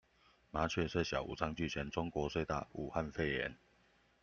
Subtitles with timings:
[0.49, 3.55] 麻雀雖小，五臟俱全；中國雖大，武漢肺炎